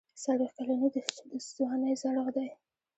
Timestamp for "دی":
2.35-2.47